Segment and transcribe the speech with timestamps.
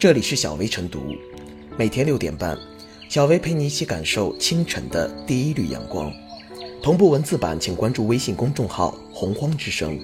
[0.00, 1.14] 这里是小薇晨读，
[1.76, 2.58] 每天六点半，
[3.10, 6.10] 小薇陪你一起感受清晨的第一缕阳光。
[6.82, 10.00] 同步文字版，请关注微信公众号“洪荒之声”。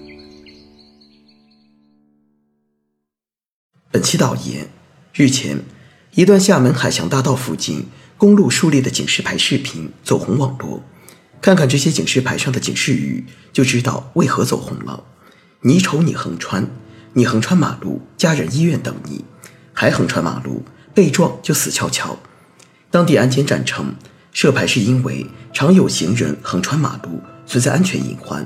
[3.90, 4.68] 本期导言：
[5.14, 5.62] 日前，
[6.14, 7.86] 一段厦门海翔大道附近
[8.18, 10.82] 公路竖立的警示牌视频走红网络。
[11.40, 15.04] 看看这些警示牌上的警示语，就知道为何走红了。
[15.62, 16.68] 你瞅你横穿，
[17.14, 19.24] 你横穿马路，家人医院等你；
[19.78, 22.18] 还横穿马路，被撞就死翘翘。
[22.90, 23.94] 当地安检站称，
[24.32, 28.42] 设牌是因为常有行人横穿马路，存在安全隐患。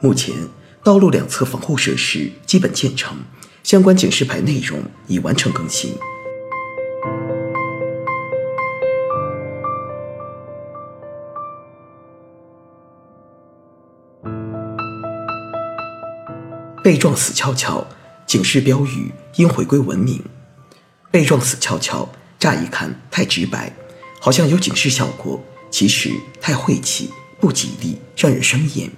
[0.00, 0.34] 目前，
[0.82, 3.16] 道路两侧防护设施基本建成，
[3.62, 5.94] 相关警示牌内容已完成更新。
[16.82, 17.86] 被撞死翘翘，
[18.26, 20.20] 警示标语应回归文明。
[21.14, 23.72] 被撞死翘翘，乍一看太直白，
[24.18, 28.90] 好像有警示效果，其实太晦气、不吉利，让人生厌。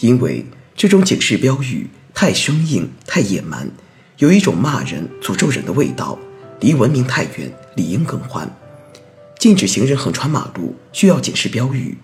[0.00, 0.44] 因为
[0.76, 3.70] 这种警示标语太生硬、太野蛮，
[4.18, 6.18] 有一种骂人、诅咒人的味道，
[6.60, 8.54] 离文明太远，理应更换。
[9.38, 11.96] 禁止行人横穿马路需要警示标语，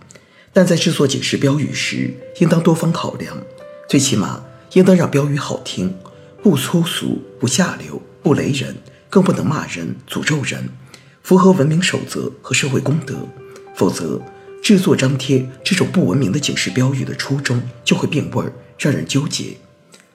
[0.50, 3.36] 但在制作警示标语时，应当多方考量，
[3.86, 4.42] 最起码。
[4.72, 5.94] 应当让标语好听，
[6.42, 8.74] 不粗俗，不下流，不雷人，
[9.08, 10.68] 更不能骂人、诅咒人，
[11.22, 13.28] 符合文明守则和社会公德。
[13.74, 14.20] 否则，
[14.62, 19.56] 制作张贴这种不文明的警示标语的初衷就会变味儿，让人纠结。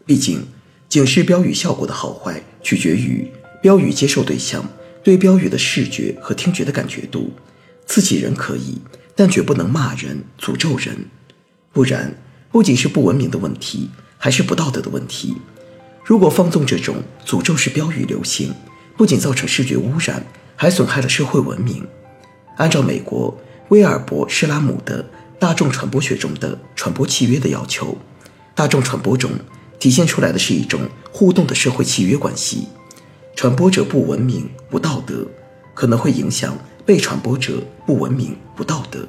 [0.05, 0.45] 毕竟，
[0.89, 4.67] 警示标语效果的好坏取决于标语接受对象
[5.03, 7.33] 对标语的视觉和听觉的感觉度。
[7.85, 8.81] 刺激人可以，
[9.15, 11.05] 但绝不能骂人、诅咒人，
[11.71, 12.17] 不然
[12.51, 13.89] 不仅是不文明的问题。
[14.23, 15.35] 还是不道德的问题。
[16.05, 18.53] 如果放纵这种诅咒式标语流行，
[18.97, 21.85] 不仅造成视觉污染，还损害了社会文明。
[22.57, 23.35] 按照美国
[23.69, 25.05] 威尔伯·施拉姆的
[25.39, 27.97] 大众传播学中的传播契约的要求，
[28.53, 29.31] 大众传播中
[29.79, 32.67] 体现出来的是一种互动的社会契约关系。
[33.35, 35.25] 传播者不文明、不道德，
[35.73, 36.55] 可能会影响
[36.85, 39.07] 被传播者不文明、不道德，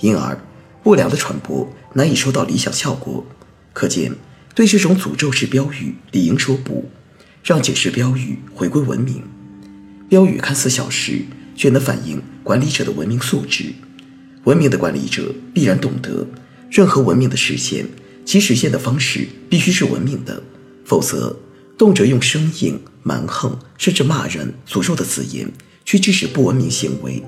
[0.00, 0.38] 因而
[0.82, 3.24] 不良的传播难以收到理想效果。
[3.72, 4.12] 可见。
[4.54, 6.88] 对这种诅咒式标语，理应说不，
[7.46, 9.22] 让警示标语回归文明。
[10.08, 11.20] 标语看似小事，
[11.54, 13.72] 却能反映管理者的文明素质。
[14.42, 16.26] 文明的管理者必然懂得，
[16.68, 17.86] 任何文明的实现，
[18.24, 20.42] 其实现的方式必须是文明的，
[20.84, 21.38] 否则
[21.78, 25.48] 动辄用生硬、蛮横，甚至骂人、诅咒的字眼
[25.84, 27.22] 去制止不文明行为，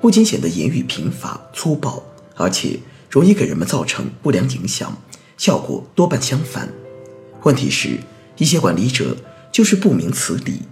[0.00, 2.00] 不仅显得言语贫乏粗暴，
[2.36, 2.78] 而且
[3.10, 4.96] 容易给人们造成不良影响。
[5.36, 6.72] 效果多半相反。
[7.42, 7.98] 问题是，
[8.38, 9.16] 一些管理者
[9.54, 10.62] 就是不明此理，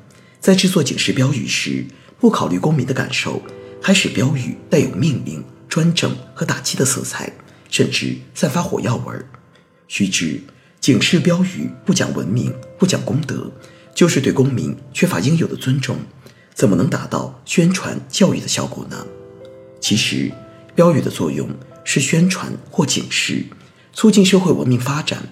[0.40, 1.86] 在制作警示标语时
[2.18, 3.40] 不考虑公民的感受，
[3.80, 7.32] 还使标语带有命令、专政和打击的色彩，
[7.70, 9.24] 甚至散发火药味儿。
[9.86, 10.40] 须知，
[10.80, 13.52] 警示标语不讲文明、不讲公德，
[13.94, 15.96] 就是对公民缺乏应有的尊重，
[16.52, 19.06] 怎么能达到宣传教育的效果呢？
[19.80, 20.32] 其实，
[20.74, 21.48] 标语的作用
[21.84, 23.44] 是宣传或警示。
[23.92, 25.28] 促进社会文明发展，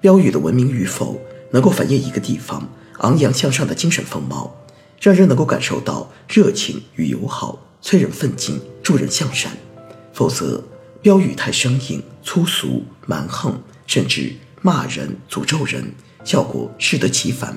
[0.00, 1.20] 标语的文明与否，
[1.52, 2.68] 能够反映一个地方
[3.00, 4.54] 昂扬向上的精神风貌，
[5.00, 9.52] 让人能够感受到热情与友好，催人奋进，助人向善。
[10.12, 10.62] 否则，
[11.00, 15.92] 标语太生硬、粗俗、蛮横，甚至骂人、诅咒人，
[16.24, 17.56] 效果适得其反。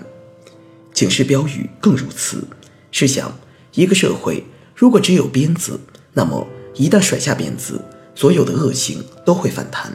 [0.94, 2.48] 警示标语更如此。
[2.92, 3.38] 试想，
[3.74, 5.80] 一个社会如果只有鞭子，
[6.14, 7.84] 那么一旦甩下鞭子，
[8.16, 9.92] 所有的恶行都会反弹。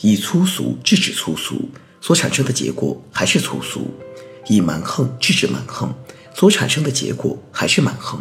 [0.00, 1.68] 以粗俗制止粗俗，
[2.00, 3.82] 所产生的结果还是粗俗；
[4.46, 5.94] 以蛮横制止蛮横，
[6.34, 8.20] 所产生的结果还是蛮横。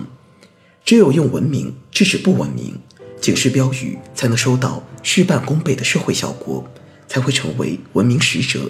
[0.85, 2.77] 只有用文明制止不文明，
[3.21, 6.67] 警示标语才能收到事半功倍的社会效果，
[7.07, 8.69] 才会成为文明使者。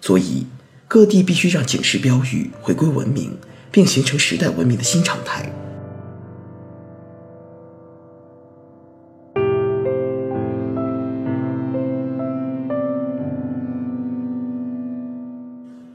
[0.00, 0.46] 所以，
[0.86, 3.36] 各地必须让警示标语回归文明，
[3.72, 5.52] 并形成时代文明的新常态。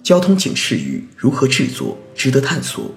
[0.03, 2.94] 交通警示语如何制作，值得探索。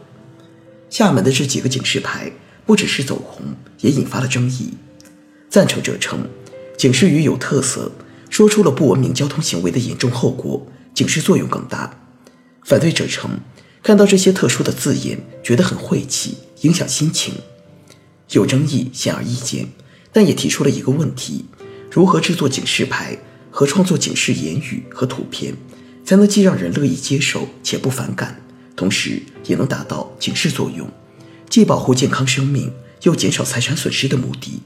[0.91, 2.33] 厦门的这几个警示牌
[2.67, 4.75] 不只是走红，也引发了争议。
[5.49, 6.29] 赞成者称，
[6.77, 7.93] 警示语有特色，
[8.29, 11.97] 说出了不文明交通行为的严重后果，警示作用更大。
[12.65, 13.31] 反对者称，
[13.85, 17.35] 看到这些特殊的字眼，觉得很晦气，影响心情。
[18.33, 19.69] 有争议显而易见，
[20.13, 21.45] 但也提出了一个问题：
[21.89, 23.17] 如何制作警示牌
[23.49, 25.55] 和创作警示言语和图片？
[26.07, 28.41] 才能既让人乐意接受且不反感，
[28.77, 30.89] 同时也能达到警示作用，
[31.51, 32.73] 既保护健康生命，
[33.03, 34.63] 又减少财产损失的目的。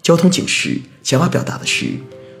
[0.00, 1.90] 交通警示想要表达的是，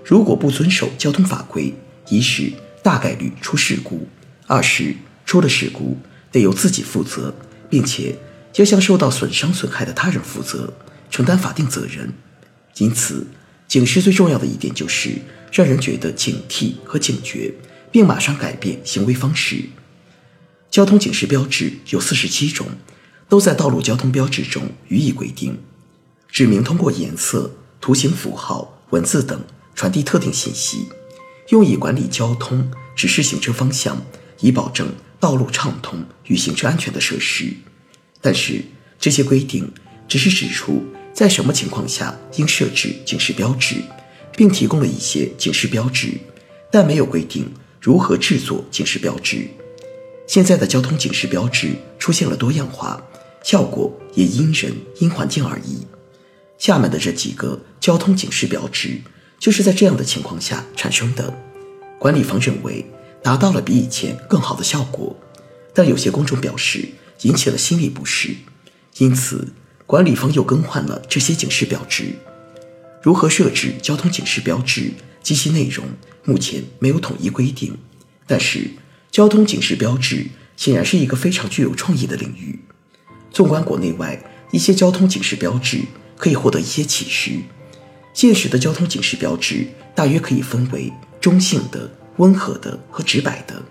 [0.02, 1.74] 如果不遵守交通法规，
[2.08, 2.50] 一是
[2.82, 4.08] 大概率出事故，
[4.46, 4.94] 二是
[5.26, 5.98] 出了事故
[6.32, 7.34] 得由自己负责，
[7.68, 8.16] 并且
[8.54, 10.72] 要向受到损伤损害的他人负责，
[11.10, 12.14] 承担法定责任。
[12.78, 13.26] 因此，
[13.68, 15.10] 警示最重要的一点就是
[15.52, 17.52] 让人觉得警惕和警觉，
[17.94, 19.66] 并马上改变行为方式。
[20.68, 22.66] 交通警示标志有四十七种，
[23.28, 25.60] 都在道路交通标志中予以规定，
[26.28, 29.40] 指明通过颜色、图形符号、文字等
[29.76, 30.88] 传递特定信息，
[31.50, 34.04] 用以管理交通、指示行车方向，
[34.40, 37.54] 以保证道路畅通与行车安全的设施。
[38.20, 38.64] 但是，
[38.98, 39.72] 这些规定
[40.08, 40.84] 只是指出。
[41.12, 43.76] 在什么情况下应设置警示标志，
[44.36, 46.08] 并提供了一些警示标志，
[46.72, 47.48] 但没有规定
[47.84, 49.46] 如何制作警示标志。
[50.26, 52.98] 现在的交通警示标志出现了多样化，
[53.42, 55.86] 效果也因人因环境而异。
[56.56, 59.02] 下面的这几个交通警示标志
[59.38, 61.30] 就是在这样的情况下产生的。
[61.98, 62.86] 管理方认为
[63.22, 65.14] 达到了比以前更好的效果，
[65.74, 66.88] 但有些公众表示
[67.20, 68.34] 引起了心理不适，
[68.96, 69.46] 因此。
[69.86, 72.14] 管理方又更换了这些警示标志，
[73.02, 74.90] 如何设置交通警示标志
[75.22, 75.84] 及其内容，
[76.24, 77.76] 目前没有统一规定。
[78.26, 78.70] 但是，
[79.10, 80.26] 交通警示标志
[80.56, 82.58] 显然是一个非常具有创意的领域。
[83.30, 85.80] 纵观国内外一些交通警示标志，
[86.16, 87.32] 可以获得一些启示。
[88.12, 93.62] 现实的交通警示标志大约可以分为中性的、温和的和直白的。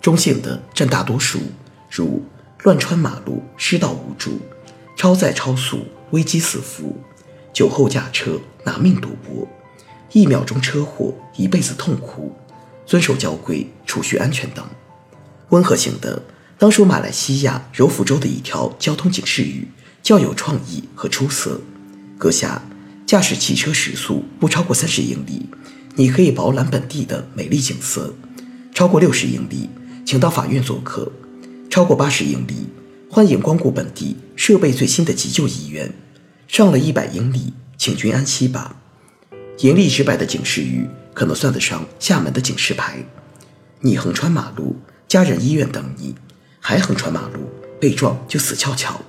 [0.00, 1.40] 中性的占大多数，
[1.90, 2.24] 如
[2.62, 4.40] 乱穿马路、失道无助。
[4.96, 6.96] 超载超速，危机四伏；
[7.52, 9.46] 酒后驾车，拿命赌博；
[10.12, 12.32] 一秒钟车祸，一辈子痛苦；
[12.86, 14.64] 遵守交规，储蓄安全等。
[15.50, 16.22] 温和型的，
[16.58, 19.68] 当属马来西亚柔佛州的一条交通警示语，
[20.02, 21.60] 较有创意和出色。
[22.18, 22.62] 阁下
[23.04, 25.46] 驾驶汽车时速不超过三十英里，
[25.94, 28.14] 你可以饱览本地的美丽景色；
[28.74, 29.68] 超过六十英里，
[30.04, 31.10] 请到法院做客；
[31.68, 32.68] 超过八十英里。
[33.08, 35.94] 欢迎光顾本地设备最新的急救医院。
[36.48, 38.76] 上了一百英里，请君安息吧。
[39.58, 42.98] 严厉直白的警示语，可能算得上厦门的警示牌。
[43.80, 44.76] 你横穿马路，
[45.08, 46.14] 家人医院等你；
[46.60, 47.50] 还横穿马路，
[47.80, 49.00] 被撞就死翘翘。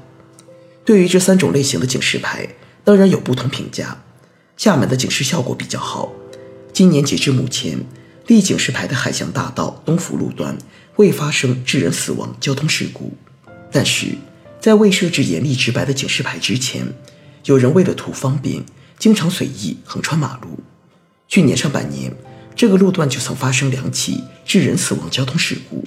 [0.86, 2.48] 对于这三种类型的警示牌，
[2.86, 4.04] 当然有不同评价。
[4.56, 6.14] 厦门的警示效果比较好。
[6.72, 7.80] 今年截至目前，
[8.28, 10.58] 立警示牌的海翔大道东福路段
[10.96, 13.12] 未发生致人死亡交通事故。
[13.70, 14.08] 但是，
[14.62, 16.88] 在未设置严厉直白的警示牌之前，
[17.44, 18.64] 有人为了图方便，
[19.00, 20.60] 经常随意横穿马路。
[21.28, 22.12] 去年上半年，
[22.56, 25.84] 这个路段就曾发生两起致人死亡交通事故。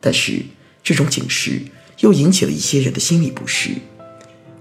[0.00, 0.42] 但是，
[0.82, 1.62] 这种警示
[2.00, 3.70] 又引起了一些人的心理不适。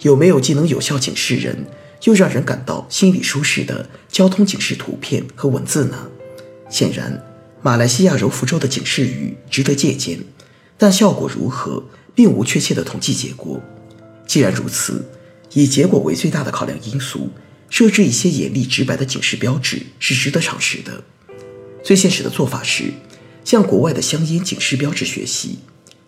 [0.02, 1.66] 有没有既能有效警示人，
[2.04, 6.10] 又让人感到心理舒适的交通警示图片和文字呢？
[6.70, 7.22] 显然，
[7.62, 10.20] 马来西亚柔佛州的警示语值得借鉴，
[10.78, 11.84] 但效果如何？
[12.16, 13.62] 并无确切的统计结果。
[14.28, 15.06] 既然如此，
[15.54, 17.30] 以结果为最大的考量因素，
[17.70, 21.04] 设置一些严厉直白的警示标志是值得尝试的。
[21.84, 22.86] 最现实的做法是
[23.44, 25.60] 向国外的香烟警示标志学习。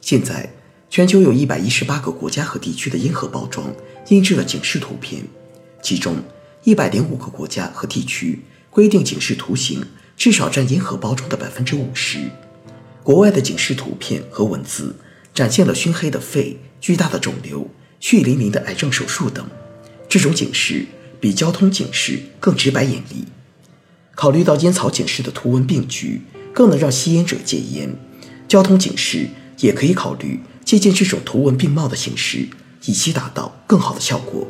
[0.02, 0.54] 现在，
[0.90, 3.74] 全球有一百一十八个国家和地区的烟盒包装
[4.10, 5.24] 印制了警示图片，
[5.82, 6.18] 其中
[6.64, 8.40] 一百零五个国家和地区
[8.70, 9.86] 规定警示图形
[10.18, 12.20] 至少占烟盒包装的百分之五十。
[13.04, 14.96] 国外的警示图片和文字。
[15.34, 17.66] 展现了熏黑的肺、巨大的肿瘤、
[18.02, 19.50] 血淋淋的癌症手术等，
[20.10, 20.86] 这种警示
[21.22, 23.28] 比交通警示更直白严厉。
[24.14, 26.22] 考虑到烟草警示的图文并举，
[26.54, 27.96] 更能让吸烟者戒烟，
[28.48, 32.50] 交通警示也可以考虑借鉴这种图文并茂的形式，
[32.86, 34.46] 以期达到更好的效果。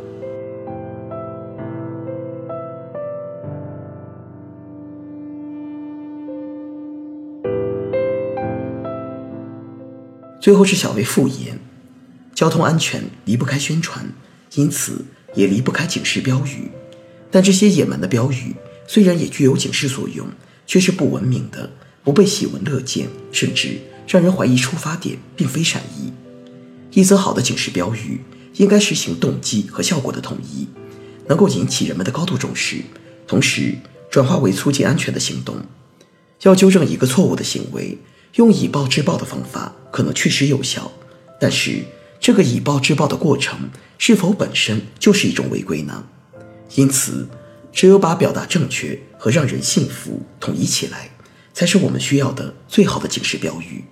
[10.39, 11.59] 最后是小微复言，
[12.33, 14.11] 交通安全离不开宣传，
[14.55, 16.69] 因此也离不开警示标语。
[17.29, 18.55] 但这些野蛮的标语
[18.87, 20.27] 虽然也具有警示作用，
[20.67, 21.69] 却是不文明的，
[22.03, 26.11] 不被喜闻乐见，甚至让人怀疑出发点并非善意。
[26.91, 28.19] 一则好的警示标语
[28.55, 30.67] 应该实行动机和效果的统一，
[31.27, 32.77] 能够引起人们的高度重视，
[33.25, 33.75] 同时
[34.09, 35.55] 转化为促进安全的行动。
[36.41, 37.97] 要纠正一个错误的行为。
[38.35, 40.89] 用以暴制暴的方法可能确实有效，
[41.37, 41.83] 但是
[42.21, 46.05] 这个以暴制暴的过程是否本身就是一种违规呢？
[46.75, 47.27] 因此，
[47.73, 51.09] 只有把表达正确和让人信服统一起来，
[51.51, 53.83] 才是我们需要的最好的警示标语。